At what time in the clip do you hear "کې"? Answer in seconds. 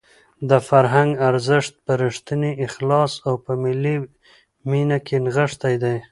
5.05-5.15